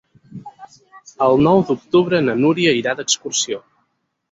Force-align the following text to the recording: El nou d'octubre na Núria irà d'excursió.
El 1.25 1.43
nou 1.49 1.61
d'octubre 1.69 2.23
na 2.29 2.37
Núria 2.41 2.75
irà 2.81 2.99
d'excursió. 3.03 3.63